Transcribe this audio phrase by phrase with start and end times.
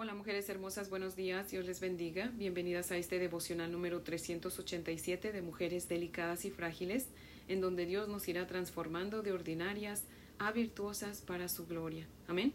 [0.00, 2.30] Hola mujeres hermosas, buenos días, Dios les bendiga.
[2.36, 7.08] Bienvenidas a este devocional número 387 de Mujeres Delicadas y Frágiles,
[7.48, 10.04] en donde Dios nos irá transformando de ordinarias
[10.38, 12.06] a virtuosas para su gloria.
[12.28, 12.52] Amén.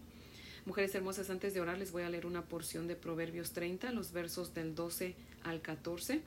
[0.66, 4.13] Mujeres hermosas, antes de orar les voy a leer una porción de Proverbios 30, los
[4.13, 5.13] versos del 12
[5.44, 6.21] al 14.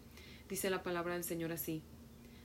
[0.50, 1.80] Dice la palabra del Señor así.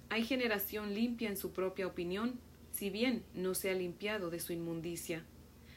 [0.08, 2.40] Hay generación limpia en su propia opinión,
[2.72, 5.26] si bien no se ha limpiado de su inmundicia.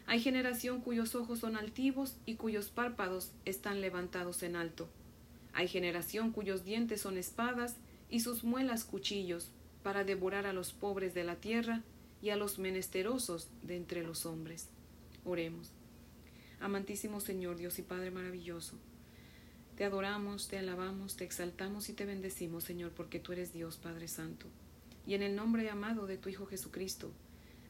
[0.07, 4.89] Hay generación cuyos ojos son altivos y cuyos párpados están levantados en alto.
[5.53, 7.77] Hay generación cuyos dientes son espadas
[8.11, 9.51] y sus muelas cuchillos,
[9.83, 11.83] para devorar a los pobres de la tierra
[12.23, 14.71] y a los menesterosos de entre los hombres.
[15.25, 15.71] Oremos.
[16.59, 18.79] Amantísimo Señor, Dios y Padre maravilloso,
[19.77, 24.07] te adoramos, te alabamos, te exaltamos y te bendecimos, Señor, porque tú eres Dios, Padre
[24.07, 24.47] Santo.
[25.05, 27.11] Y en el nombre amado de tu Hijo Jesucristo,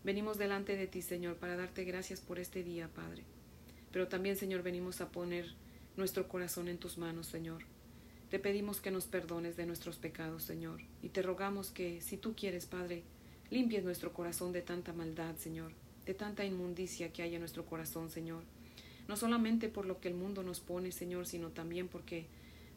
[0.04, 3.24] Venimos delante de ti, Señor, para darte gracias por este día, Padre.
[3.90, 5.54] Pero también, Señor, venimos a poner
[5.96, 7.64] nuestro corazón en tus manos, Señor.
[8.28, 12.34] Te pedimos que nos perdones de nuestros pecados, Señor, y te rogamos que, si tú
[12.36, 13.02] quieres, Padre,
[13.48, 15.72] limpies nuestro corazón de tanta maldad, Señor,
[16.04, 18.42] de tanta inmundicia que hay en nuestro corazón, Señor.
[19.08, 22.26] No solamente por lo que el mundo nos pone, Señor, sino también porque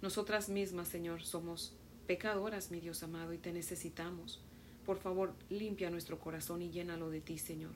[0.02, 1.74] nosotras mismas, Señor, somos
[2.06, 4.40] pecadoras, mi Dios amado, y te necesitamos.
[4.88, 7.74] Por favor, limpia nuestro corazón y llénalo de ti, Señor.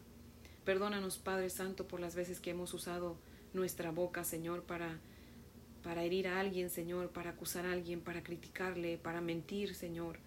[0.66, 3.18] Perdónanos, Padre Santo, por las veces que hemos usado
[3.53, 4.98] nuestra boca, Señor, para
[5.84, 10.20] para herir a alguien, Señor, para acusar a alguien, para criticarle, para mentir, Señor.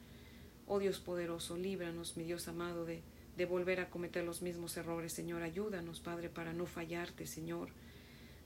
[0.66, 3.02] Oh Dios poderoso, líbranos, mi Dios amado, de,
[3.36, 5.42] de volver a cometer los mismos errores, Señor.
[5.42, 7.68] Ayúdanos, Padre, para no fallarte, Señor.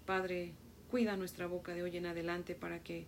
[0.06, 0.52] Padre,
[0.91, 3.06] cuida nuestra boca de hoy en adelante para que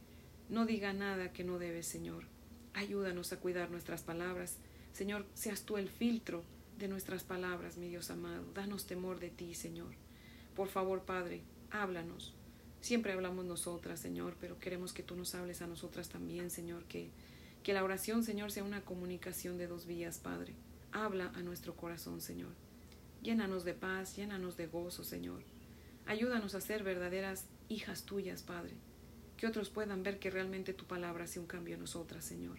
[0.49, 2.25] no diga nada que no debe, Señor.
[2.73, 4.57] Ayúdanos a cuidar nuestras palabras,
[4.93, 6.43] Señor, seas tú el filtro
[6.79, 8.45] de nuestras palabras, mi Dios amado.
[8.55, 9.95] Danos temor de ti, Señor.
[10.55, 12.35] Por favor, Padre, háblanos.
[12.81, 17.11] Siempre hablamos nosotras, Señor, pero queremos que tú nos hables a nosotras también, Señor, que,
[17.63, 20.55] que la oración, Señor, sea una comunicación de dos vías, Padre.
[20.93, 22.53] Habla a nuestro corazón, Señor.
[23.23, 25.43] Llénanos de paz, llénanos de gozo, Señor.
[26.07, 28.73] Ayúdanos a ser verdaderas hijas tuyas, Padre.
[29.37, 32.59] Que otros puedan ver que realmente tu palabra hace un cambio en nosotras, Señor.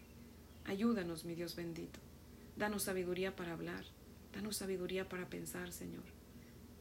[0.65, 1.99] Ayúdanos, mi Dios bendito.
[2.55, 3.85] Danos sabiduría para hablar,
[4.33, 6.03] danos sabiduría para pensar, Señor.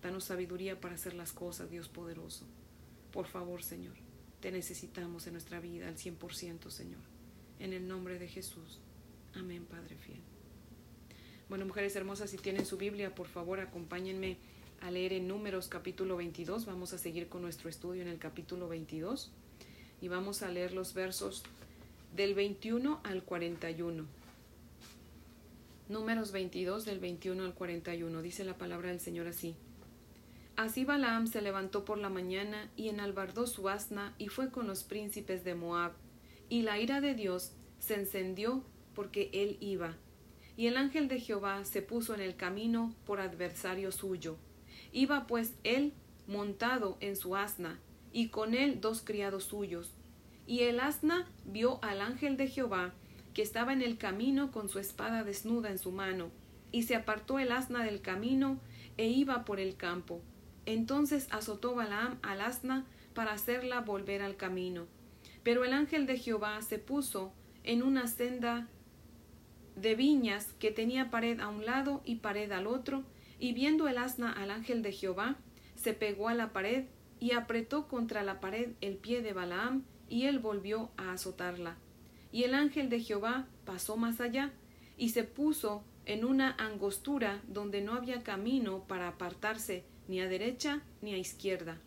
[0.02, 2.46] Danos sabiduría para hacer las cosas, Dios poderoso.
[3.12, 3.94] Por favor, Señor,
[4.40, 7.00] te necesitamos en nuestra vida al cien por ciento, Señor.
[7.58, 8.80] En el nombre de Jesús.
[9.34, 10.20] Amén, Padre fiel.
[11.48, 14.38] Bueno, mujeres hermosas, si tienen su Biblia, por favor, acompáñenme
[14.80, 16.64] a leer en Números capítulo 22.
[16.64, 19.30] Vamos a seguir con nuestro estudio en el capítulo 22
[20.00, 21.42] y vamos a leer los versos
[22.14, 24.19] del 21 al 41.
[25.90, 28.22] Números 22 del 21 al 41.
[28.22, 29.56] Dice la palabra del Señor así.
[30.54, 34.84] Así Balaam se levantó por la mañana y enalbardó su asna y fue con los
[34.84, 35.90] príncipes de Moab.
[36.48, 38.62] Y la ira de Dios se encendió
[38.94, 39.96] porque él iba.
[40.56, 44.36] Y el ángel de Jehová se puso en el camino por adversario suyo.
[44.92, 45.92] Iba pues él
[46.28, 47.80] montado en su asna,
[48.12, 49.90] y con él dos criados suyos.
[50.46, 52.94] Y el asna vio al ángel de Jehová
[53.34, 56.30] que estaba en el camino con su espada desnuda en su mano,
[56.72, 58.60] y se apartó el asna del camino
[58.96, 60.20] e iba por el campo.
[60.66, 64.86] Entonces azotó Balaam al asna para hacerla volver al camino.
[65.42, 67.32] Pero el ángel de Jehová se puso
[67.64, 68.68] en una senda
[69.76, 73.04] de viñas que tenía pared a un lado y pared al otro,
[73.38, 75.36] y viendo el asna al ángel de Jehová,
[75.74, 76.84] se pegó a la pared
[77.18, 81.76] y apretó contra la pared el pie de Balaam, y él volvió a azotarla.
[82.32, 84.52] Y el ángel de Jehová pasó más allá
[84.96, 90.82] y se puso en una angostura donde no había camino para apartarse ni a derecha
[91.02, 91.78] ni a izquierda.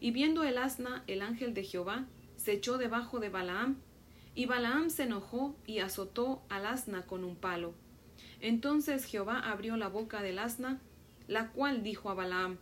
[0.00, 2.06] Y viendo el asna, el ángel de Jehová
[2.36, 3.76] se echó debajo de Balaam,
[4.34, 7.74] y Balaam se enojó y azotó al asna con un palo.
[8.40, 10.80] Entonces Jehová abrió la boca del asna,
[11.28, 12.58] la cual dijo a Balaam,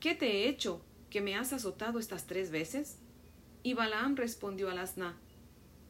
[0.00, 2.98] ¿Qué te he hecho, que me has azotado estas tres veces?
[3.62, 5.16] Y Balaam respondió al asna,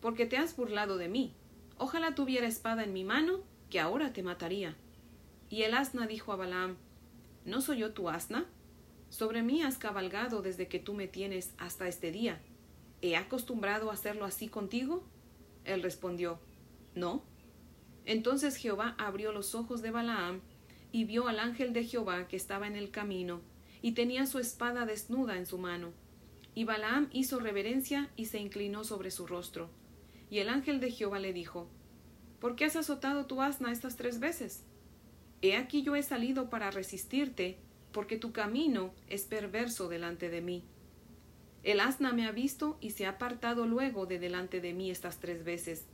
[0.01, 1.35] porque te has burlado de mí.
[1.79, 3.41] Ojalá tuviera espada en mi mano,
[3.71, 4.77] que ahora te mataría.
[5.51, 6.77] Y el asna dijo a Balaam,
[7.45, 8.47] ¿No soy yo tu asna?
[9.09, 12.41] Sobre mí has cabalgado desde que tú me tienes hasta este día.
[13.03, 15.05] ¿He acostumbrado a hacerlo así contigo?
[15.65, 16.41] Él respondió,
[16.95, 17.23] No.
[18.05, 20.41] Entonces Jehová abrió los ojos de Balaam
[20.93, 23.41] y vio al ángel de Jehová que estaba en el camino
[23.83, 25.93] y tenía su espada desnuda en su mano.
[26.55, 29.69] Y Balaam hizo reverencia y se inclinó sobre su rostro.
[30.31, 31.69] Y el ángel de Jehová le dijo,
[32.41, 34.65] ¿Por qué has azotado tu asna estas tres veces?
[35.43, 37.59] He aquí yo he salido para resistirte,
[37.93, 40.65] porque tu camino es perverso delante de mí.
[41.63, 45.19] El asna me ha visto y se ha apartado luego de delante de mí estas
[45.19, 45.85] tres veces.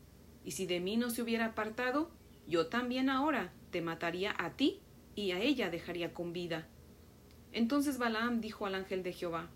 [0.44, 2.11] Y si de mí no se hubiera apartado,
[2.46, 4.81] yo también ahora te mataría a ti
[5.14, 6.67] y a ella dejaría con vida.
[7.52, 9.49] Entonces Balaam dijo al ángel de Jehová,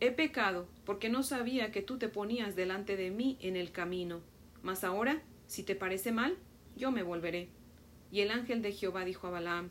[0.00, 4.20] He pecado, porque no sabía que tú te ponías delante de mí en el camino.
[4.62, 6.36] Mas ahora, si te parece mal,
[6.76, 7.48] yo me volveré.
[8.12, 9.70] Y el ángel de Jehová dijo a Balaam,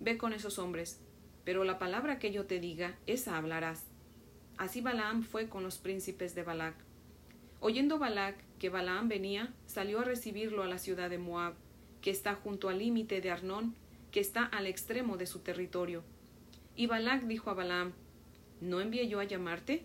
[0.00, 1.00] Ve con esos hombres,
[1.44, 3.84] pero la palabra que yo te diga, esa hablarás.
[4.56, 6.74] Así Balaam fue con los príncipes de Balac.
[7.60, 11.54] Oyendo Balac que Balaam venía, salió a recibirlo a la ciudad de Moab,
[12.00, 13.74] que está junto al límite de Arnón,
[14.10, 16.02] que está al extremo de su territorio.
[16.74, 17.92] Y Balac dijo a Balaam,
[18.60, 19.84] ¿No envié yo a llamarte?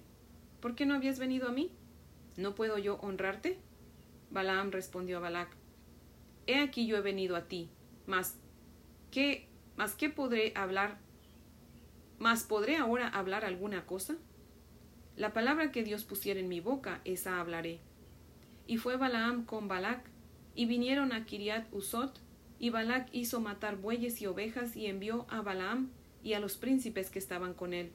[0.59, 1.71] ¿Por qué no habías venido a mí?
[2.37, 3.59] ¿No puedo yo honrarte?
[4.31, 5.55] Balaam respondió a Balac,
[6.47, 7.69] He aquí yo he venido a ti,
[8.07, 8.39] mas
[9.11, 9.47] ¿qué,
[9.77, 10.97] mas qué podré hablar?
[12.17, 14.15] ¿Mas podré ahora hablar alguna cosa?
[15.15, 17.79] La palabra que Dios pusiera en mi boca, esa hablaré.
[18.65, 20.09] Y fue Balaam con Balac,
[20.55, 22.19] y vinieron a Kiriat Usot,
[22.57, 25.91] y Balac hizo matar bueyes y ovejas, y envió a Balaam
[26.23, 27.91] y a los príncipes que estaban con él.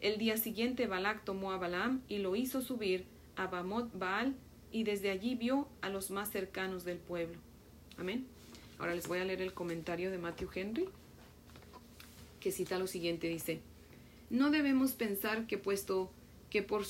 [0.00, 3.06] El día siguiente Balac tomó a Balaam y lo hizo subir
[3.36, 4.34] a Bamot Baal,
[4.70, 7.38] y desde allí vio a los más cercanos del pueblo.
[7.96, 8.26] Amén.
[8.78, 10.88] Ahora les voy a leer el comentario de Matthew Henry,
[12.38, 13.60] que cita lo siguiente, dice,
[14.30, 16.12] no debemos pensar que puesto
[16.50, 16.84] que por,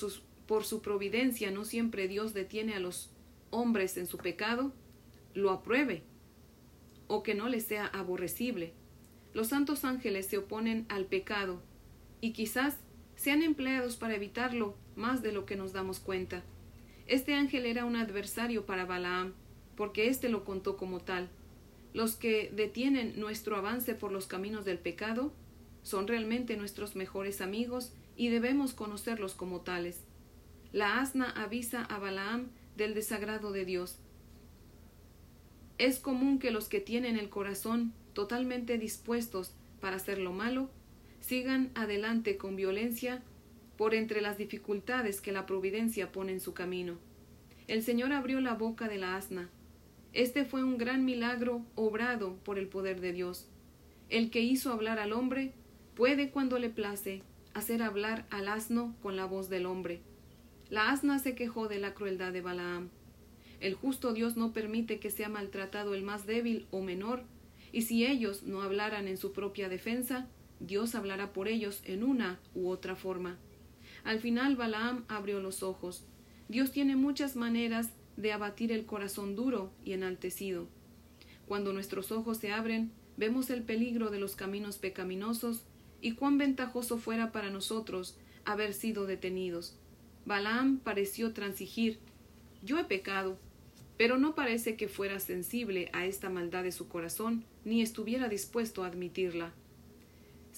[0.47, 3.11] por su providencia no siempre Dios detiene a los
[3.51, 4.73] hombres en su pecado,
[5.35, 6.03] lo apruebe
[7.07, 8.73] o que no le sea aborrecible.
[9.33, 11.63] Los santos ángeles se oponen al pecado
[12.21, 12.79] y quizás
[13.19, 16.45] sean empleados para evitarlo más de lo que nos damos cuenta.
[17.09, 19.35] Este ángel era un adversario para Balaam,
[19.77, 21.29] porque éste lo contó como tal.
[21.93, 25.33] Los que detienen nuestro avance por los caminos del pecado
[25.83, 30.05] son realmente nuestros mejores amigos y debemos conocerlos como tales.
[30.73, 33.99] La asna avisa a Balaam del desagrado de Dios.
[35.79, 40.71] Es común que los que tienen el corazón totalmente dispuestos para hacer lo malo
[41.29, 43.23] sigan adelante con violencia
[43.77, 46.97] por entre las dificultades que la providencia pone en su camino.
[47.67, 49.51] El Señor abrió la boca de la asna.
[50.15, 53.47] Este fue un gran milagro obrado por el poder de Dios.
[54.09, 55.53] El que hizo hablar al hombre
[55.95, 57.23] puede, cuando le place,
[57.53, 60.01] hacer hablar al asno con la voz del hombre.
[60.71, 62.89] La asna se quejó de la crueldad de Balaam.
[63.61, 67.25] El justo Dios no permite que sea maltratado el más débil o menor,
[67.71, 70.27] y si ellos no hablaran en su propia defensa,
[70.61, 73.39] Dios hablará por ellos en una u otra forma.
[74.05, 76.05] Al final Balaam abrió los ojos.
[76.49, 80.67] Dios tiene muchas maneras de abatir el corazón duro y enaltecido.
[81.47, 85.63] Cuando nuestros ojos se abren, vemos el peligro de los caminos pecaminosos
[86.01, 89.77] y cuán ventajoso fuera para nosotros haber sido detenidos.
[90.25, 91.99] Balaam pareció transigir.
[92.63, 93.39] Yo he pecado,
[93.97, 98.85] pero no parece que fuera sensible a esta maldad de su corazón, ni estuviera dispuesto
[98.85, 99.53] a admitirla.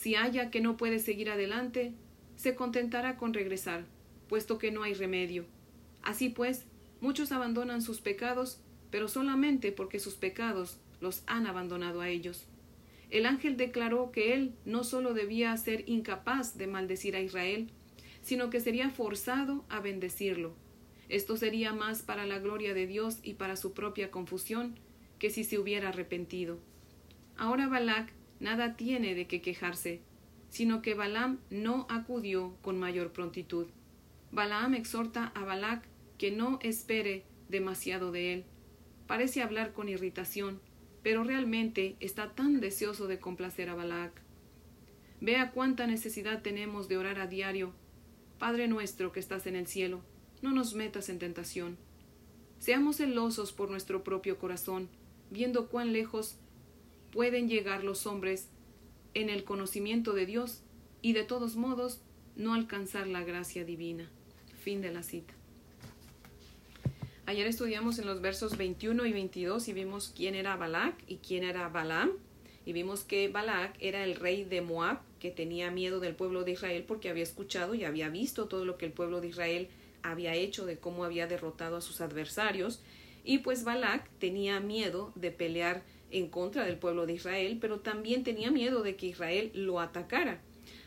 [0.00, 1.92] Si halla que no puede seguir adelante,
[2.34, 3.84] se contentará con regresar,
[4.30, 5.44] puesto que no hay remedio.
[6.00, 6.64] Así pues,
[7.02, 12.46] muchos abandonan sus pecados, pero solamente porque sus pecados los han abandonado a ellos.
[13.10, 17.68] El ángel declaró que él no solo debía ser incapaz de maldecir a Israel,
[18.22, 20.54] sino que sería forzado a bendecirlo.
[21.10, 24.78] Esto sería más para la gloria de Dios y para su propia confusión
[25.18, 26.58] que si se hubiera arrepentido.
[27.36, 30.00] Ahora Balac nada tiene de qué quejarse,
[30.48, 33.68] sino que Balaam no acudió con mayor prontitud.
[34.32, 35.84] Balaam exhorta a Balac
[36.18, 38.44] que no espere demasiado de él.
[39.06, 40.60] Parece hablar con irritación,
[41.02, 44.12] pero realmente está tan deseoso de complacer a Balac.
[45.20, 47.72] Vea cuánta necesidad tenemos de orar a diario.
[48.38, 50.00] Padre nuestro que estás en el cielo,
[50.42, 51.76] no nos metas en tentación.
[52.58, 54.88] Seamos celosos por nuestro propio corazón,
[55.30, 56.38] viendo cuán lejos
[57.12, 58.48] pueden llegar los hombres
[59.14, 60.62] en el conocimiento de Dios
[61.02, 62.00] y de todos modos
[62.36, 64.08] no alcanzar la gracia divina.
[64.62, 65.34] Fin de la cita.
[67.26, 71.44] Ayer estudiamos en los versos 21 y 22 y vimos quién era Balac y quién
[71.44, 72.10] era Balaam.
[72.66, 76.52] Y vimos que Balac era el rey de Moab, que tenía miedo del pueblo de
[76.52, 79.68] Israel porque había escuchado y había visto todo lo que el pueblo de Israel
[80.02, 82.82] había hecho, de cómo había derrotado a sus adversarios.
[83.24, 88.24] Y pues Balac tenía miedo de pelear en contra del pueblo de Israel, pero también
[88.24, 90.40] tenía miedo de que Israel lo atacara.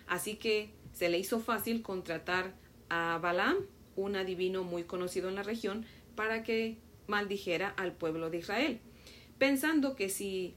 [0.08, 2.54] Así que se le hizo fácil contratar
[2.90, 3.58] a Balaam,
[3.96, 6.78] un adivino muy conocido en la región, para que
[7.08, 8.80] maldijera al pueblo de Israel,
[9.38, 10.56] pensando que si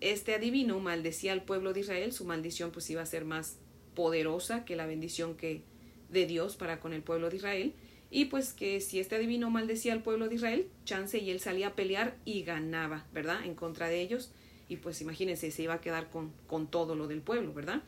[0.00, 3.58] este adivino maldecía al pueblo de Israel, su maldición pues iba a ser más
[3.94, 5.62] poderosa que la bendición que
[6.08, 7.74] de Dios para con el pueblo de Israel
[8.14, 11.68] y pues que si este adivino maldecía al pueblo de Israel, chance y él salía
[11.68, 13.42] a pelear y ganaba, ¿verdad?
[13.46, 14.32] En contra de ellos
[14.68, 17.82] y pues imagínense, se iba a quedar con, con todo lo del pueblo, ¿verdad?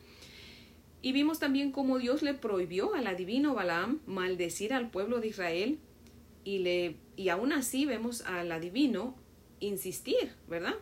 [1.03, 5.79] Y vimos también cómo Dios le prohibió al adivino Balaam maldecir al pueblo de Israel
[6.43, 9.15] y, le, y aún así vemos al adivino
[9.61, 10.75] insistir, ¿verdad?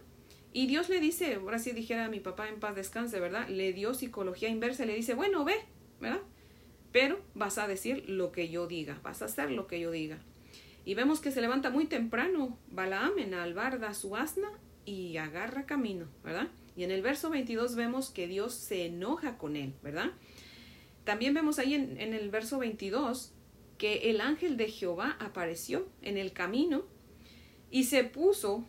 [0.52, 3.48] Y Dios le dice, ahora sí dijera a mi papá en paz descanse, ¿verdad?
[3.48, 5.56] Le dio psicología inversa, le dice, bueno, ve,
[6.00, 6.20] ¿verdad?
[6.92, 10.18] Pero vas a decir lo que yo diga, vas a hacer lo que yo diga.
[10.84, 14.50] Y vemos que se levanta muy temprano Balaam en albarda su asna
[14.84, 16.48] y agarra camino, ¿verdad?
[16.76, 20.10] Y en el verso 22 vemos que Dios se enoja con él, ¿verdad?
[21.04, 23.32] También vemos ahí en, el verso 22
[23.78, 26.84] que el ángel de Jehová apareció en el camino
[27.70, 28.64] y se puso uh,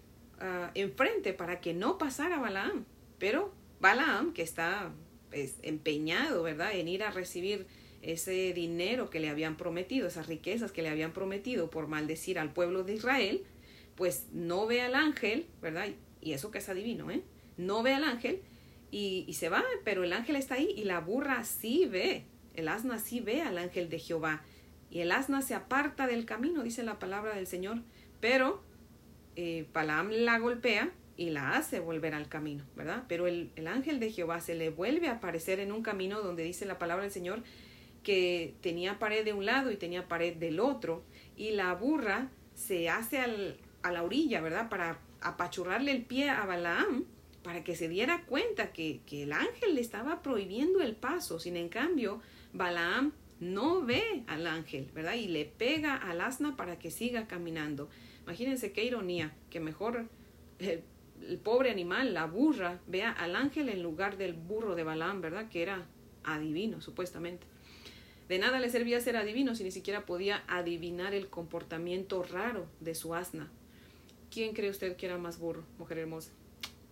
[0.73, 2.85] enfrente para que no pasara Balaam.
[3.19, 4.91] Pero Balaam, que está
[5.29, 7.67] pues, empeñado, ¿verdad?, en ir a recibir
[8.03, 12.51] ese dinero que le habían prometido, esas riquezas que le habían prometido por maldecir al
[12.51, 13.43] pueblo de Israel,
[13.95, 15.87] pues no ve al ángel, ¿verdad?
[16.21, 17.21] Y eso que es adivino, ¿eh?
[17.57, 18.41] No ve al ángel
[18.91, 22.67] y, y se va, pero el ángel está ahí y la burra sí ve, el
[22.67, 24.43] asna sí ve al ángel de Jehová.
[24.89, 27.79] Y el asna se aparta del camino, dice la palabra del Señor,
[28.19, 28.61] pero
[29.35, 33.03] eh, la golpea y la hace volver al camino, ¿verdad?
[33.07, 36.43] Pero el, el, ángel de Jehová se le vuelve a aparecer en un camino donde
[36.43, 37.43] dice la palabra del Señor
[38.03, 41.03] que tenía pared de un lado y tenía pared del otro,
[41.35, 44.69] y la burra se hace al, a la orilla, ¿verdad?
[44.69, 47.05] Para apachurrarle el pie a Balaam,
[47.43, 51.39] para que se diera cuenta que, que el ángel le estaba prohibiendo el paso.
[51.39, 52.21] Sin en cambio,
[52.53, 55.15] Balaam no ve al ángel, ¿verdad?
[55.15, 57.89] Y le pega al asna para que siga caminando.
[58.23, 60.07] Imagínense qué ironía, que mejor
[60.59, 60.83] el,
[61.27, 65.49] el, pobre animal, la burra, vea al ángel en lugar del burro de Balaam, ¿verdad?
[65.49, 65.85] Que era
[66.23, 67.45] adivino, supuestamente.
[68.29, 72.95] De nada le servía ser adivino si ni siquiera podía adivinar el comportamiento raro de
[72.95, 73.51] su asna.
[74.31, 76.31] ¿Quién cree usted que era más burro, mujer hermosa?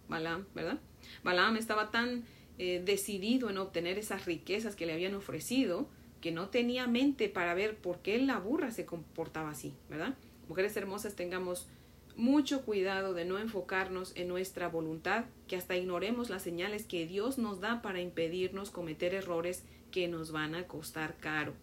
[0.08, 0.80] Balaam, ¿verdad?
[1.24, 2.24] Balaam estaba tan
[2.60, 5.88] eh, decidido en obtener esas riquezas que le habían ofrecido
[6.22, 10.16] que no tenía mente para ver por qué la burra se comportaba así, ¿verdad?
[10.48, 11.68] Mujeres hermosas, tengamos
[12.16, 17.38] mucho cuidado de no enfocarnos en nuestra voluntad, que hasta ignoremos las señales que Dios
[17.38, 21.54] nos da para impedirnos cometer errores que nos van a costar caro.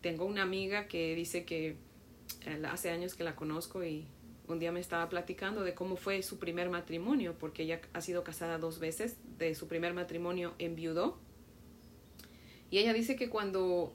[0.00, 1.76] Tengo una amiga que dice que
[2.46, 4.06] eh, hace años que la conozco y
[4.48, 8.24] un día me estaba platicando de cómo fue su primer matrimonio, porque ella ha sido
[8.24, 11.18] casada dos veces, de su primer matrimonio enviudó
[12.70, 13.92] y ella dice que cuando,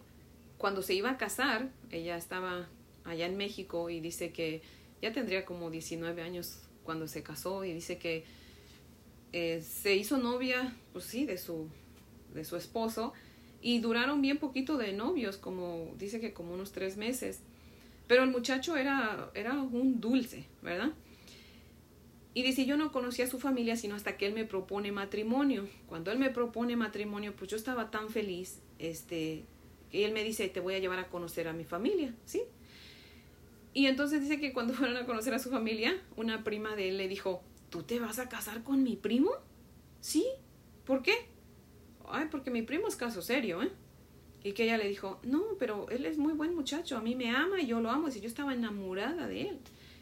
[0.58, 2.68] cuando se iba a casar, ella estaba
[3.06, 4.62] allá en México y dice que
[5.02, 8.26] ya tendría como 19 años cuando se casó y dice que
[9.32, 11.70] eh, se hizo novia, pues sí, de su,
[12.34, 13.14] de su esposo
[13.62, 17.42] y duraron bien poquito de novios, como dice que como unos tres meses.
[18.08, 20.92] Pero el muchacho era, era un dulce, ¿verdad?
[22.36, 25.68] Y dice, yo no conocía a su familia sino hasta que él me propone matrimonio.
[25.88, 29.46] Cuando él me propone matrimonio, pues yo estaba tan feliz, este,
[29.92, 32.44] y él me dice, te voy a llevar a conocer a mi familia, ¿sí?
[33.74, 36.98] Y entonces dice que cuando fueron a conocer a su familia, una prima de él
[36.98, 39.32] le dijo, ¿tú te vas a casar con mi primo?
[40.02, 40.26] Sí,
[40.86, 41.14] ¿por qué?
[42.12, 43.72] Ay, porque mi primo es caso serio, ¿eh?
[44.44, 47.32] Y que ella le dijo, no, pero él es muy buen muchacho, a mí me
[47.32, 49.60] ama y yo lo amo, y yo estaba enamorada de él.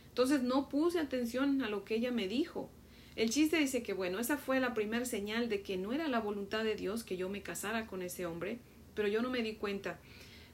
[0.10, 2.70] Entonces no puse atención a lo que ella me dijo.
[3.16, 6.20] El chiste dice que, bueno, esa fue la primera señal de que no era la
[6.20, 8.60] voluntad de Dios que yo me casara con ese hombre,
[8.96, 10.00] pero yo no me di cuenta.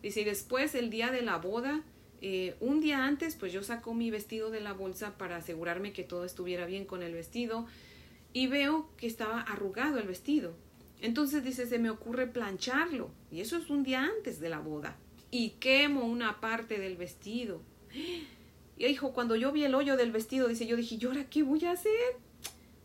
[0.04, 1.84] Dice, y después el día de la boda,
[2.22, 6.04] eh, un día antes, pues yo saco mi vestido de la bolsa para asegurarme que
[6.04, 7.66] todo estuviera bien con el vestido
[8.34, 10.54] y veo que estaba arrugado el vestido.
[11.02, 14.98] Entonces dice, se me ocurre plancharlo y eso es un día antes de la boda
[15.32, 17.62] y quemo una parte del vestido.
[18.78, 21.44] Y dijo, cuando yo vi el hoyo del vestido, dice, yo dije, ¿y ahora qué
[21.44, 22.16] voy a hacer?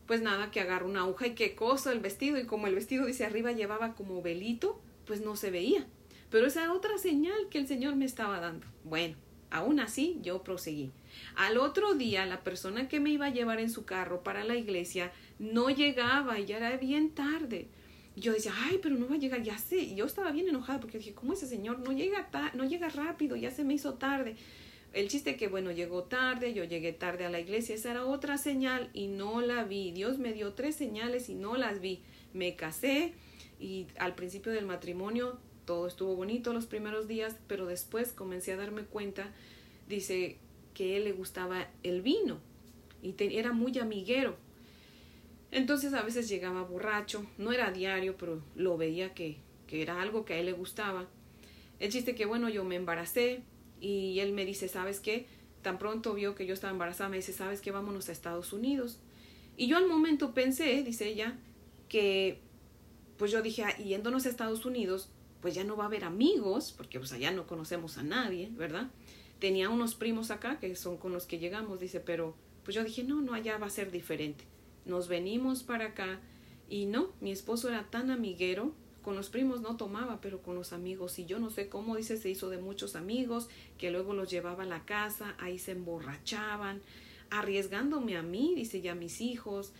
[0.07, 2.37] Pues nada, que agarro una aguja y que coso el vestido.
[2.37, 5.87] Y como el vestido, dice, arriba llevaba como velito, pues no se veía.
[6.29, 8.67] Pero esa era otra señal que el Señor me estaba dando.
[8.83, 9.15] Bueno,
[9.49, 10.91] aún así yo proseguí.
[11.35, 14.55] Al otro día, la persona que me iba a llevar en su carro para la
[14.55, 17.69] iglesia no llegaba y ya era bien tarde.
[18.15, 19.77] Yo decía, ay, pero no va a llegar, ya sé.
[19.77, 23.35] Y yo estaba bien enojada porque dije, ¿cómo ese señor no llega, no llega rápido?
[23.35, 24.35] Ya se me hizo tarde.
[24.93, 28.37] El chiste que, bueno, llegó tarde, yo llegué tarde a la iglesia, esa era otra
[28.37, 29.91] señal y no la vi.
[29.91, 32.01] Dios me dio tres señales y no las vi.
[32.33, 33.13] Me casé
[33.59, 38.57] y al principio del matrimonio todo estuvo bonito los primeros días, pero después comencé a
[38.57, 39.33] darme cuenta,
[39.89, 40.37] dice
[40.73, 42.39] que él le gustaba el vino
[43.01, 44.37] y era muy amiguero.
[45.51, 49.37] Entonces a veces llegaba borracho, no era diario, pero lo veía que,
[49.67, 51.07] que era algo que a él le gustaba.
[51.79, 53.41] El chiste que, bueno, yo me embaracé
[53.79, 55.27] y él me dice, ¿sabes qué?
[55.61, 57.71] Tan pronto vio que yo estaba embarazada, me dice, ¿sabes qué?
[57.71, 58.99] Vámonos a Estados Unidos.
[59.57, 61.37] Y yo al momento pensé, dice ella,
[61.87, 62.41] que
[63.17, 65.09] pues yo dije, ah, yéndonos a Estados Unidos,
[65.41, 68.89] pues ya no va a haber amigos, porque pues allá no conocemos a nadie, ¿verdad?
[69.39, 73.03] Tenía unos primos acá que son con los que llegamos, dice, pero pues yo dije,
[73.03, 74.43] no, no, allá va a ser diferente.
[74.85, 76.19] Nos venimos para acá
[76.69, 80.73] y no, mi esposo era tan amiguero, con los primos no tomaba, pero con los
[80.73, 84.31] amigos, y yo no sé cómo, dice, se hizo de muchos amigos, que luego los
[84.31, 86.81] llevaba a la casa, ahí se emborrachaban,
[87.29, 89.73] arriesgándome a mí, dice, ya mis hijos,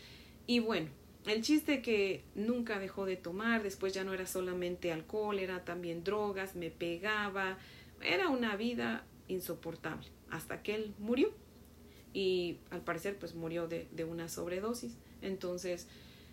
[0.45, 0.89] y bueno,
[1.25, 6.03] el chiste que nunca dejó de tomar, después ya no era solamente alcohol, era también
[6.03, 7.57] drogas, me pegaba,
[8.03, 11.31] era una vida insoportable, hasta que él murió.
[12.15, 14.93] Y al parecer pues murió de, de una sobredosis.
[15.21, 15.85] Entonces,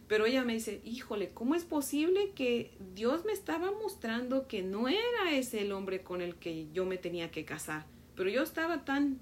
[0.06, 4.86] pero ella me dice, híjole, ¿cómo es posible que Dios me estaba mostrando que no
[4.88, 7.84] era ese el hombre con el que yo me tenía que casar?
[8.14, 9.18] Pero yo estaba tan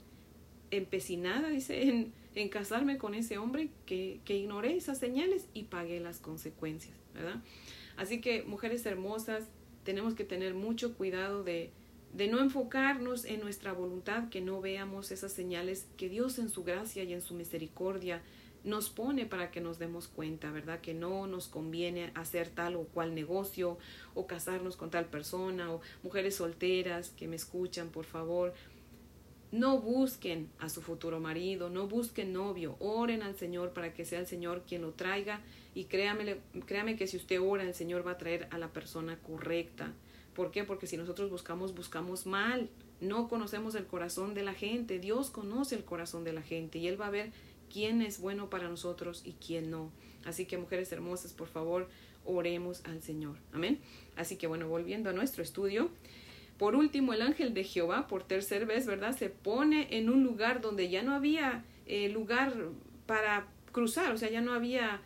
[0.71, 5.99] empecinada, dice, en, en casarme con ese hombre que, que ignoré esas señales y pagué
[5.99, 7.41] las consecuencias, ¿verdad?
[7.97, 9.45] Así que, mujeres hermosas,
[9.85, 11.71] tenemos que tener mucho cuidado de,
[12.13, 16.65] de no enfocarnos en nuestra voluntad, que no veamos esas señales que Dios en su
[16.65, 18.23] gracia y en su misericordia
[18.65, 20.81] nos pone para que nos demos cuenta, ¿verdad?
[20.81, 23.79] Que no nos conviene hacer tal o cual negocio
[24.15, 28.53] o casarnos con tal persona o mujeres solteras que me escuchan, por favor,
[29.53, 34.21] no busquen a su futuro marido, no busquen novio, oren al Señor para que sea
[34.21, 35.41] el Señor quien lo traiga
[35.75, 39.19] y créame, créame que si usted ora, el Señor va a traer a la persona
[39.19, 39.93] correcta.
[40.41, 40.65] ¿Por qué?
[40.65, 42.71] Porque si nosotros buscamos, buscamos mal.
[43.03, 44.99] No conocemos el corazón de la gente.
[44.99, 47.31] Dios conoce el corazón de la gente y Él va a ver
[47.71, 49.91] quién es bueno para nosotros y quién no.
[50.25, 51.91] Así que mujeres hermosas, por favor,
[52.25, 53.37] oremos al Señor.
[53.53, 53.81] Amén.
[54.17, 55.91] Así que bueno, volviendo a nuestro estudio.
[56.57, 59.15] Por último, el ángel de Jehová, por tercera vez, ¿verdad?
[59.15, 62.55] Se pone en un lugar donde ya no había eh, lugar
[63.05, 65.03] para cruzar, o sea, ya no había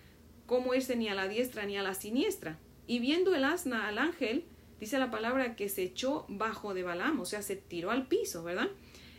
[0.47, 2.57] cómo irse ni a la diestra ni a la siniestra.
[2.87, 4.45] Y viendo el asna al ángel,
[4.85, 8.45] dice la palabra que se echó bajo de Balaam, o sea, se tiró al piso,
[8.45, 8.69] ¿verdad?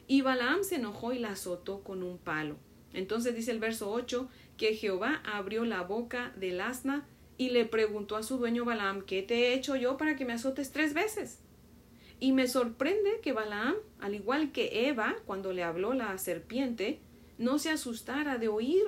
[0.05, 2.55] Y Balaam se enojó y la azotó con un palo.
[2.93, 7.07] Entonces dice el verso 8 que Jehová abrió la boca del asna
[7.39, 10.33] y le preguntó a su dueño Balaam, ¿qué te he hecho yo para que me
[10.33, 11.39] azotes tres veces?
[12.19, 16.99] Y me sorprende que Balaam, al igual que Eva, cuando le habló la serpiente,
[17.39, 18.85] no se asustara de oír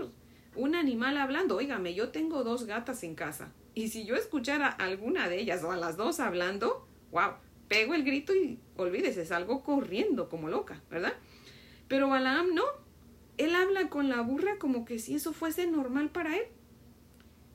[0.55, 1.55] un animal hablando.
[1.55, 3.51] Óigame, yo tengo dos gatas en casa.
[3.77, 7.33] Y si yo escuchara alguna de ellas o a las dos hablando, wow,
[7.67, 11.13] pego el grito y olvídese, salgo corriendo como loca, ¿verdad?
[11.87, 12.63] Pero Balaam no.
[13.37, 16.45] Él habla con la burra como que si eso fuese normal para él.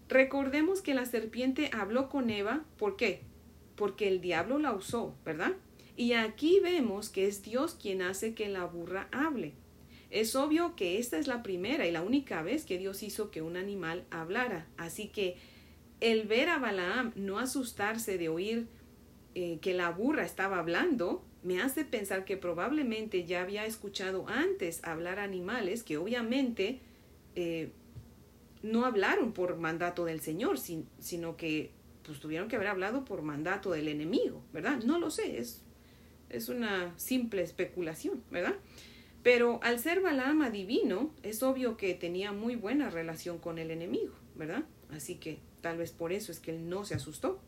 [0.08, 3.24] Recordemos que la serpiente habló con Eva, ¿por qué?
[3.74, 5.54] Porque el diablo la usó, ¿verdad?
[5.96, 9.54] Y aquí vemos que es Dios quien hace que la burra hable.
[10.10, 13.42] Es obvio que esta es la primera y la única vez que Dios hizo que
[13.42, 14.68] un animal hablara.
[14.76, 15.36] Así que
[16.02, 18.66] el ver a Balaam no asustarse de oír
[19.34, 24.82] eh, que la burra estaba hablando, me hace pensar que probablemente ya había escuchado antes
[24.84, 26.80] hablar animales que obviamente
[27.36, 27.70] eh,
[28.62, 31.70] no hablaron por mandato del Señor, sino que
[32.04, 34.82] pues tuvieron que haber hablado por mandato del enemigo, ¿verdad?
[34.84, 35.62] No lo sé, es
[36.32, 38.56] es una simple especulación, ¿verdad?
[39.22, 44.14] Pero al ser Balaam adivino, es obvio que tenía muy buena relación con el enemigo,
[44.34, 44.64] ¿verdad?
[44.90, 47.40] Así que tal vez por eso es que él no se asustó.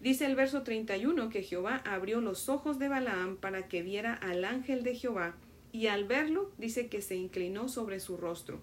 [0.00, 4.44] Dice el verso 31 que Jehová abrió los ojos de Balaam para que viera al
[4.46, 5.36] ángel de Jehová,
[5.70, 8.60] y al verlo dice que se inclinó sobre su rostro.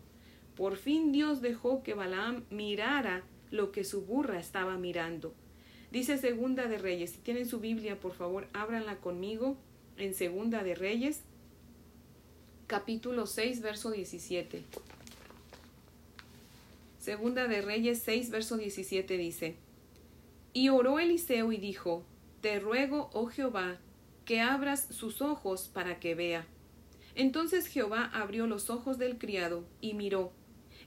[0.56, 5.36] Por fin Dios dejó que Balaam mirara lo que su burra estaba mirando,
[5.96, 7.12] Dice Segunda de Reyes.
[7.12, 9.56] Si tienen su Biblia, por favor, ábranla conmigo
[9.96, 11.22] en Segunda de Reyes,
[12.68, 14.66] capítulo 6, verso 17.
[17.06, 19.58] Segunda de Reyes 6, verso 17 dice,
[20.54, 22.04] Y oró Eliseo y dijo,
[22.42, 23.78] Te ruego, oh Jehová,
[24.26, 26.48] que abras sus ojos para que vea.
[27.14, 30.32] Entonces Jehová abrió los ojos del criado y miró,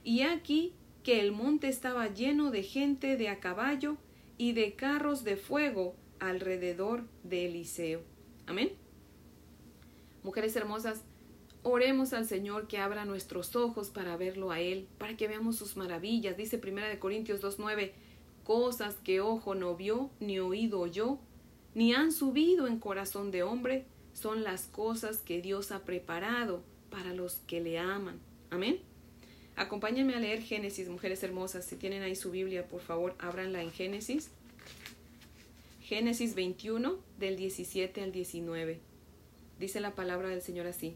[0.03, 3.95] y aquí que el monte estaba lleno de gente de a caballo
[4.37, 8.01] y de carros de fuego alrededor de Eliseo.
[8.45, 8.73] Amén.
[10.21, 11.05] Mujeres hermosas,
[11.69, 15.77] oremos al Señor que abra nuestros ojos para verlo a Él, para que veamos sus
[15.77, 16.37] maravillas.
[16.37, 17.91] Dice Primera de Corintios 2.9,
[18.43, 21.19] cosas que ojo no vio, ni oído yo,
[21.75, 27.13] ni han subido en corazón de hombre, son las cosas que Dios ha preparado para
[27.13, 28.19] los que le aman.
[28.49, 28.79] Amén.
[29.55, 31.65] Acompáñenme a leer Génesis, mujeres hermosas.
[31.65, 34.29] Si tienen ahí su Biblia, por favor, ábranla en Génesis.
[35.81, 38.79] Génesis 21 del 17 al 19.
[39.59, 40.95] Dice la palabra del Señor así.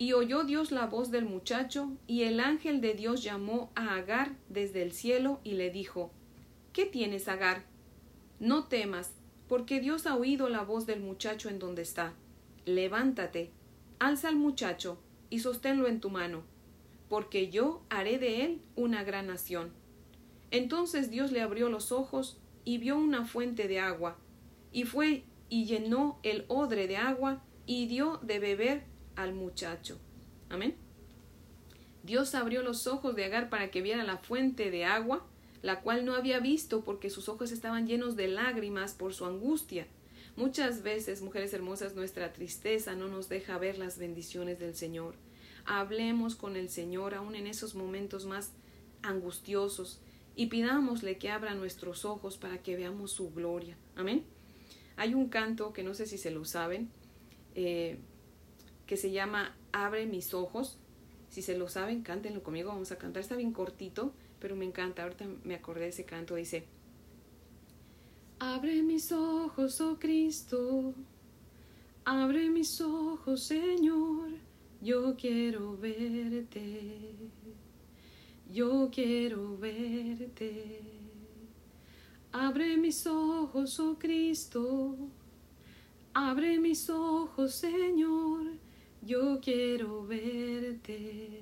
[0.00, 4.34] Y oyó Dios la voz del muchacho, y el ángel de Dios llamó a Agar
[4.48, 6.10] desde el cielo y le dijo,
[6.72, 7.64] ¿Qué tienes, Agar?
[8.38, 9.12] No temas,
[9.46, 12.14] porque Dios ha oído la voz del muchacho en donde está.
[12.64, 13.50] Levántate,
[13.98, 16.44] alza al muchacho y sosténlo en tu mano,
[17.10, 19.70] porque yo haré de él una gran nación.
[20.50, 24.16] Entonces Dios le abrió los ojos y vio una fuente de agua,
[24.72, 29.98] y fue y llenó el odre de agua y dio de beber al muchacho.
[30.48, 30.76] Amén.
[32.02, 35.26] Dios abrió los ojos de Agar para que viera la fuente de agua,
[35.62, 39.86] la cual no había visto porque sus ojos estaban llenos de lágrimas por su angustia.
[40.36, 45.14] Muchas veces, mujeres hermosas, nuestra tristeza no nos deja ver las bendiciones del Señor.
[45.66, 48.52] Hablemos con el Señor aún en esos momentos más
[49.02, 50.00] angustiosos
[50.36, 53.76] y pidámosle que abra nuestros ojos para que veamos su gloria.
[53.96, 54.24] Amén.
[54.96, 56.90] Hay un canto que no sé si se lo saben,
[57.54, 57.98] eh,
[58.90, 60.76] que se llama Abre mis ojos.
[61.28, 63.22] Si se lo saben, cántenlo conmigo, vamos a cantar.
[63.22, 65.04] Está bien cortito, pero me encanta.
[65.04, 66.34] Ahorita me acordé de ese canto.
[66.34, 66.64] Dice,
[68.40, 70.92] Abre mis ojos, oh Cristo.
[72.04, 74.30] Abre mis ojos, Señor.
[74.82, 77.14] Yo quiero verte.
[78.52, 80.80] Yo quiero verte.
[82.32, 84.96] Abre mis ojos, oh Cristo.
[86.12, 88.58] Abre mis ojos, Señor
[89.02, 91.40] yo quiero verte,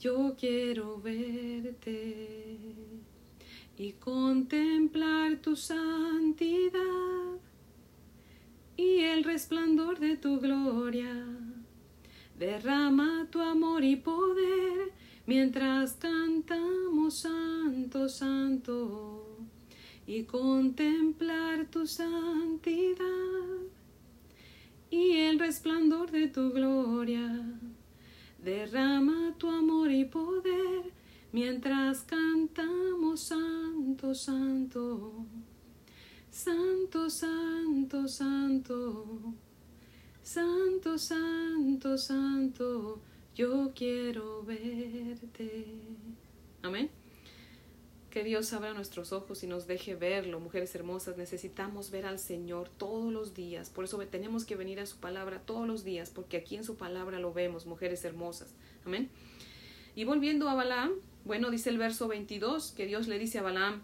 [0.00, 2.28] yo quiero verte.
[3.76, 7.38] Y contemplar tu santidad
[8.76, 11.26] y el resplandor de tu gloria.
[12.36, 14.92] Derrama tu amor y poder
[15.26, 19.38] mientras cantamos santo, santo.
[20.06, 23.68] Y contemplar tu santidad
[24.90, 27.44] y el resplandor de tu gloria.
[28.42, 30.92] Derrama tu amor y poder
[31.32, 35.26] mientras cantamos santo, santo,
[36.30, 39.34] santo, santo, santo,
[40.22, 43.00] santo, santo, santo,
[43.34, 45.66] yo quiero verte.
[46.62, 46.97] Amén.
[48.18, 51.16] Que Dios abra nuestros ojos y nos deje verlo, mujeres hermosas.
[51.16, 53.70] Necesitamos ver al Señor todos los días.
[53.70, 56.76] Por eso tenemos que venir a su palabra todos los días, porque aquí en su
[56.76, 58.56] palabra lo vemos, mujeres hermosas.
[58.84, 59.08] Amén.
[59.94, 63.82] Y volviendo a Balaam, bueno, dice el verso 22 que Dios le dice a Balaam,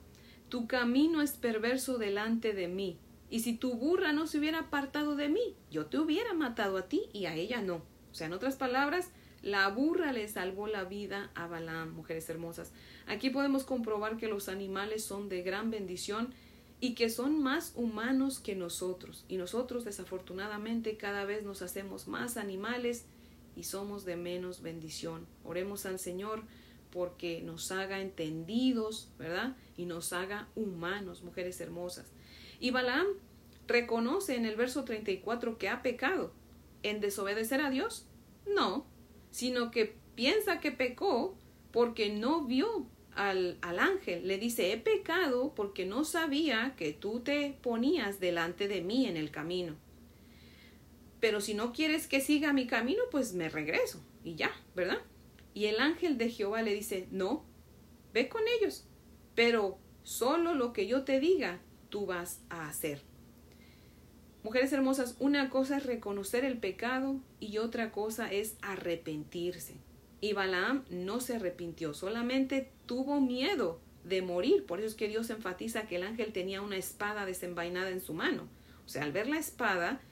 [0.48, 2.98] tu camino es perverso delante de mí.
[3.30, 6.88] Y si tu burra no se hubiera apartado de mí, yo te hubiera matado a
[6.88, 7.84] ti y a ella no.
[8.10, 9.12] O sea, en otras palabras,
[9.44, 12.72] la burra le salvó la vida a Balaam, mujeres hermosas.
[13.06, 16.32] Aquí podemos comprobar que los animales son de gran bendición
[16.80, 19.26] y que son más humanos que nosotros.
[19.28, 23.04] Y nosotros desafortunadamente cada vez nos hacemos más animales
[23.54, 25.26] y somos de menos bendición.
[25.44, 26.42] Oremos al Señor
[26.90, 29.58] porque nos haga entendidos, ¿verdad?
[29.76, 32.06] Y nos haga humanos, mujeres hermosas.
[32.60, 33.08] Y Balaam
[33.66, 36.32] reconoce en el verso 34 que ha pecado
[36.82, 38.06] en desobedecer a Dios.
[38.46, 38.86] No,
[39.34, 41.36] sino que piensa que pecó
[41.72, 44.28] porque no vio al, al, ángel.
[44.28, 49.16] Le dice, he pecado porque no sabía que tú te ponías delante de mí en
[49.16, 49.74] el camino.
[51.18, 55.02] Pero si no quieres que siga mi camino, pues me regreso y ya, ¿verdad?
[55.52, 57.44] Y el ángel de Jehová le dice, no,
[58.12, 58.86] ve con ellos,
[59.34, 63.02] pero solo lo que yo te diga, tú vas a hacer.
[64.44, 69.72] Mujeres hermosas, una cosa es reconocer el pecado y otra cosa es arrepentirse.
[70.20, 74.66] Y Balaam no se arrepintió, solamente tuvo miedo de morir.
[74.66, 78.12] Por eso es que Dios enfatiza que el ángel tenía una espada desenvainada en su
[78.12, 78.46] mano.
[78.84, 80.02] O sea, al ver la espada,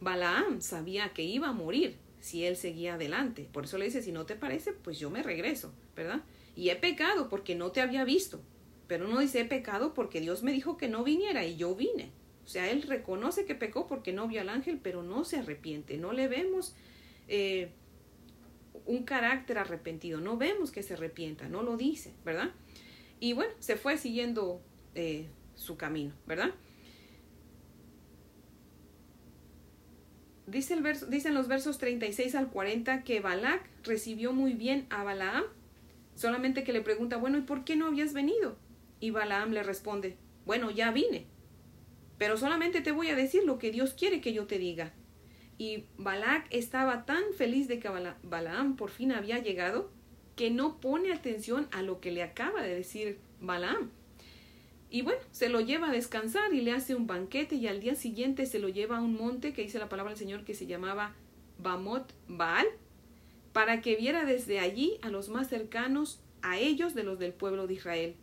[0.00, 3.48] Balaam sabía que iba a morir si él seguía adelante.
[3.52, 6.22] Por eso le dice, si no te parece, pues yo me regreso, ¿verdad?
[6.54, 8.40] Y he pecado porque no te había visto.
[8.86, 12.12] Pero no dice he pecado porque Dios me dijo que no viniera y yo vine.
[12.44, 15.96] O sea, él reconoce que pecó porque no vio al ángel, pero no se arrepiente.
[15.96, 16.74] No le vemos
[17.26, 17.70] eh,
[18.86, 20.20] un carácter arrepentido.
[20.20, 22.50] No vemos que se arrepienta, no lo dice, ¿verdad?
[23.20, 24.60] Y bueno, se fue siguiendo
[24.94, 26.50] eh, su camino, ¿verdad?
[30.46, 35.02] Dice el verso, dicen los versos 36 al 40 que Balak recibió muy bien a
[35.02, 35.44] Balaam,
[36.14, 38.56] solamente que le pregunta, bueno, ¿y por qué no habías venido?
[39.00, 41.26] Y Balaam le responde, bueno, ya vine,
[42.18, 44.92] pero solamente te voy a decir lo que Dios quiere que yo te diga.
[45.58, 47.88] Y Balak estaba tan feliz de que
[48.22, 49.90] Balaam por fin había llegado
[50.36, 53.90] que no pone atención a lo que le acaba de decir Balaam.
[54.90, 57.94] Y bueno, se lo lleva a descansar y le hace un banquete y al día
[57.94, 60.66] siguiente se lo lleva a un monte que dice la palabra del Señor que se
[60.66, 61.14] llamaba
[61.58, 62.66] Bamot Baal,
[63.52, 67.66] para que viera desde allí a los más cercanos a ellos de los del pueblo
[67.66, 68.14] de Israel.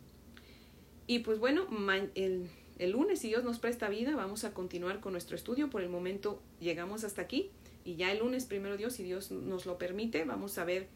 [1.06, 1.66] Y pues bueno,
[2.14, 5.70] el, el lunes, si Dios nos presta vida, vamos a continuar con nuestro estudio.
[5.70, 7.50] Por el momento llegamos hasta aquí
[7.84, 10.88] y ya el lunes, primero Dios, si Dios nos lo permite, vamos a ver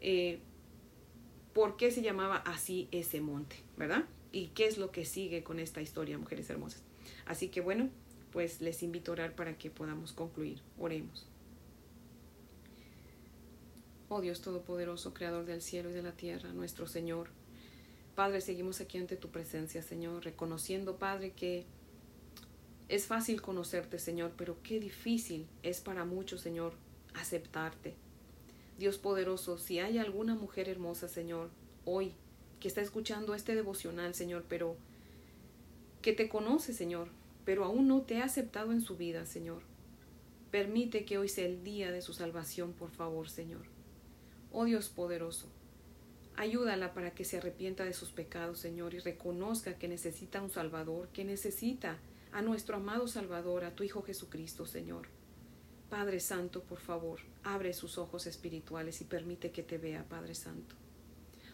[0.00, 0.40] eh,
[1.52, 4.04] por qué se llamaba así ese monte, ¿verdad?
[4.32, 6.82] Y qué es lo que sigue con esta historia, mujeres hermosas.
[7.24, 7.88] Así que bueno,
[8.32, 10.60] pues les invito a orar para que podamos concluir.
[10.78, 11.26] Oremos.
[14.08, 17.30] Oh Dios Todopoderoso, Creador del cielo y de la tierra, nuestro Señor.
[18.16, 21.66] Padre, seguimos aquí ante tu presencia, Señor, reconociendo, Padre, que
[22.88, 26.72] es fácil conocerte, Señor, pero qué difícil es para muchos, Señor,
[27.12, 27.94] aceptarte.
[28.78, 31.50] Dios poderoso, si hay alguna mujer hermosa, Señor,
[31.84, 32.14] hoy,
[32.58, 34.76] que está escuchando este devocional, Señor, pero
[36.00, 37.08] que te conoce, Señor,
[37.44, 39.60] pero aún no te ha aceptado en su vida, Señor.
[40.50, 43.66] Permite que hoy sea el día de su salvación, por favor, Señor.
[44.52, 45.48] Oh Dios poderoso,
[46.38, 51.08] Ayúdala para que se arrepienta de sus pecados, Señor, y reconozca que necesita un Salvador,
[51.08, 51.96] que necesita
[52.30, 55.08] a nuestro amado Salvador, a tu Hijo Jesucristo, Señor.
[55.88, 60.74] Padre Santo, por favor, abre sus ojos espirituales y permite que te vea, Padre Santo.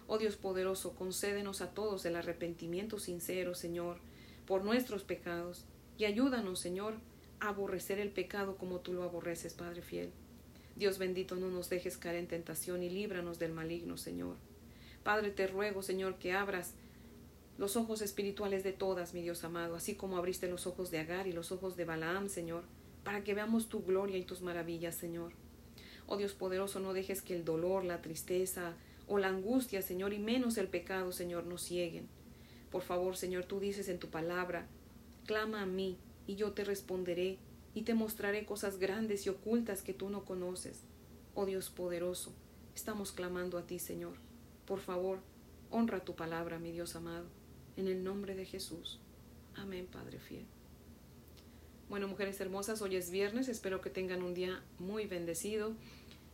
[0.08, 3.98] Oh Dios poderoso, concédenos a todos el arrepentimiento sincero, Señor,
[4.46, 5.64] por nuestros pecados,
[5.96, 6.94] y ayúdanos, Señor,
[7.38, 10.10] a aborrecer el pecado como tú lo aborreces, Padre fiel.
[10.74, 14.36] Dios bendito, no nos dejes caer en tentación y líbranos del maligno, Señor.
[15.02, 16.74] Padre, te ruego, Señor, que abras
[17.58, 21.26] los ojos espirituales de todas, mi Dios amado, así como abriste los ojos de Agar
[21.26, 22.64] y los ojos de Balaam, Señor,
[23.04, 25.32] para que veamos tu gloria y tus maravillas, Señor.
[26.06, 28.74] Oh Dios poderoso, no dejes que el dolor, la tristeza
[29.06, 32.08] o la angustia, Señor, y menos el pecado, Señor, nos cieguen.
[32.70, 34.66] Por favor, Señor, tú dices en tu palabra,
[35.26, 37.38] clama a mí y yo te responderé
[37.74, 40.80] y te mostraré cosas grandes y ocultas que tú no conoces.
[41.34, 42.32] Oh Dios poderoso,
[42.74, 44.31] estamos clamando a ti, Señor.
[44.66, 45.18] Por favor,
[45.70, 47.26] honra tu palabra, mi Dios amado,
[47.76, 49.00] en el nombre de Jesús.
[49.54, 50.44] Amén, Padre fiel.
[51.88, 55.74] Bueno, mujeres hermosas, hoy es viernes, espero que tengan un día muy bendecido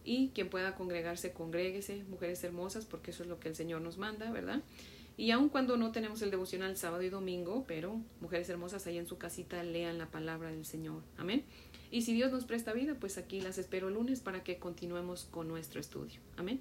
[0.05, 3.99] y quien pueda congregarse, congréguese, mujeres hermosas, porque eso es lo que el Señor nos
[3.99, 4.63] manda, ¿verdad?
[5.17, 9.09] Y aun cuando no tenemos el devocional sábado y domingo, pero mujeres hermosas ahí en
[9.09, 11.03] su casita lean la palabra del Señor.
[11.17, 11.45] Amén.
[11.91, 15.49] Y si Dios nos presta vida, pues aquí las espero lunes para que continuemos con
[15.49, 16.21] nuestro estudio.
[16.37, 16.61] Amén.